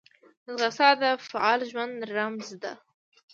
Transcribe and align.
ځغاسته 0.51 0.87
د 1.01 1.03
فعال 1.29 1.59
ژوند 1.71 1.95
رمز 2.15 2.47
ده 2.61 2.73